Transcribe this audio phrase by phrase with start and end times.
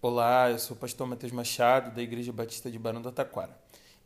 [0.00, 3.50] Olá, eu sou o pastor Matheus Machado, da Igreja Batista de Barão do Taquara.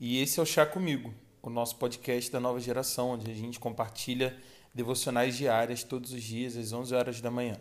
[0.00, 3.60] E esse é o Chá Comigo, o nosso podcast da nova geração, onde a gente
[3.60, 4.34] compartilha
[4.74, 7.58] devocionais diárias todos os dias às 11 horas da manhã.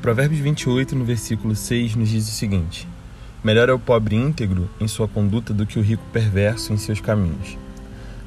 [0.00, 2.88] Provérbios 28, no versículo 6, nos diz o seguinte:
[3.44, 7.02] Melhor é o pobre íntegro em sua conduta do que o rico perverso em seus
[7.02, 7.58] caminhos.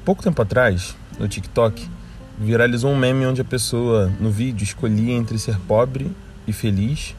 [0.05, 1.94] Pouco tempo atrás, no TikTok,
[2.39, 6.11] viralizou um meme onde a pessoa no vídeo escolhia entre ser pobre
[6.47, 7.15] e feliz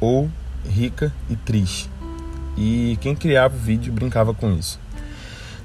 [0.00, 0.30] ou
[0.68, 1.90] rica e triste.
[2.56, 4.80] E quem criava o vídeo brincava com isso.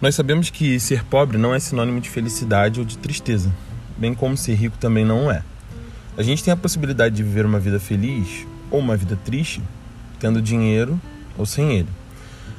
[0.01, 3.51] Nós sabemos que ser pobre não é sinônimo de felicidade ou de tristeza,
[3.97, 5.43] bem como ser rico também não é.
[6.17, 9.61] A gente tem a possibilidade de viver uma vida feliz ou uma vida triste,
[10.19, 10.99] tendo dinheiro
[11.37, 11.89] ou sem ele.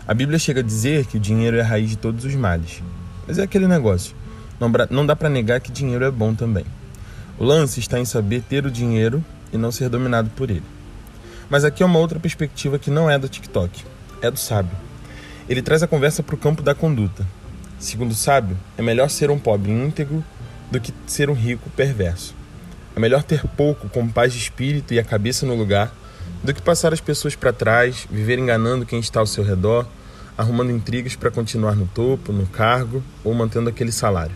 [0.06, 2.82] A Bíblia chega a dizer que o dinheiro é a raiz de todos os males.
[3.26, 4.14] Mas é aquele negócio.
[4.90, 6.64] Não, dá para negar que dinheiro é bom também.
[7.38, 10.62] O lance está em saber ter o dinheiro e não ser dominado por ele.
[11.48, 13.84] Mas aqui é uma outra perspectiva que não é do TikTok,
[14.22, 14.76] é do sábio.
[15.48, 17.26] Ele traz a conversa para o campo da conduta.
[17.78, 20.24] Segundo o sábio, é melhor ser um pobre íntegro
[20.70, 22.34] do que ser um rico perverso.
[22.96, 25.92] É melhor ter pouco com paz de espírito e a cabeça no lugar
[26.42, 29.86] do que passar as pessoas para trás, viver enganando quem está ao seu redor
[30.36, 34.34] arrumando intrigas para continuar no topo, no cargo ou mantendo aquele salário.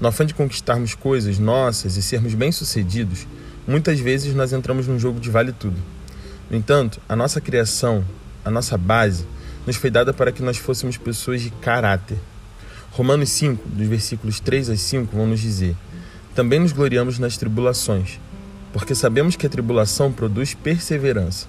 [0.00, 3.26] No afã de conquistarmos coisas nossas e sermos bem-sucedidos,
[3.66, 5.76] muitas vezes nós entramos num jogo de vale tudo.
[6.50, 8.04] No entanto, a nossa criação,
[8.44, 9.24] a nossa base,
[9.66, 12.18] nos foi dada para que nós fôssemos pessoas de caráter.
[12.90, 15.76] Romanos 5, dos versículos 3 a 5, vão nos dizer:
[16.34, 18.20] Também nos gloriamos nas tribulações,
[18.72, 21.46] porque sabemos que a tribulação produz perseverança.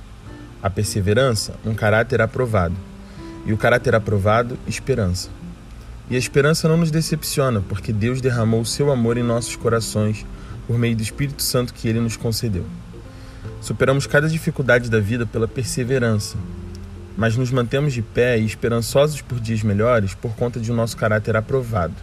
[0.62, 2.76] A perseverança, um caráter aprovado
[3.46, 5.30] e o caráter aprovado, esperança.
[6.10, 10.26] E a esperança não nos decepciona, porque Deus derramou o seu amor em nossos corações
[10.68, 12.66] por meio do Espírito Santo que ele nos concedeu.
[13.60, 16.38] Superamos cada dificuldade da vida pela perseverança,
[17.18, 21.36] mas nos mantemos de pé e esperançosos por dias melhores por conta de nosso caráter
[21.36, 21.96] aprovado.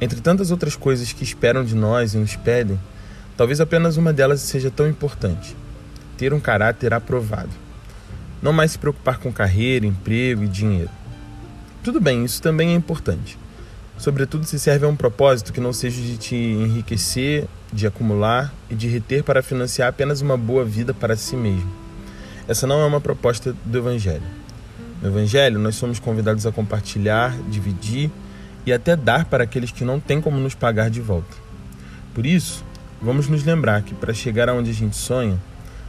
[0.00, 2.78] Entre tantas outras coisas que esperam de nós e nos pedem,
[3.36, 5.56] talvez apenas uma delas seja tão importante:
[6.18, 7.50] ter um caráter aprovado.
[8.42, 10.90] Não mais se preocupar com carreira, emprego e dinheiro.
[11.86, 13.38] Tudo bem, isso também é importante.
[13.96, 18.74] Sobretudo se serve a um propósito que não seja de te enriquecer, de acumular e
[18.74, 21.70] de reter para financiar apenas uma boa vida para si mesmo.
[22.48, 24.24] Essa não é uma proposta do Evangelho.
[25.00, 28.10] No Evangelho, nós somos convidados a compartilhar, dividir
[28.66, 31.36] e até dar para aqueles que não têm como nos pagar de volta.
[32.12, 32.64] Por isso,
[33.00, 35.40] vamos nos lembrar que para chegar aonde a gente sonha,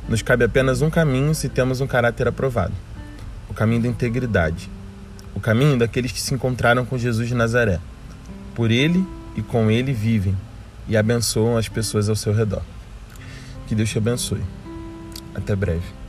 [0.07, 2.73] nos cabe apenas um caminho se temos um caráter aprovado:
[3.49, 4.69] o caminho da integridade,
[5.35, 7.79] o caminho daqueles que se encontraram com Jesus de Nazaré.
[8.55, 9.05] Por ele
[9.35, 10.35] e com ele vivem
[10.87, 12.63] e abençoam as pessoas ao seu redor.
[13.67, 14.41] Que Deus te abençoe.
[15.35, 16.06] Até breve.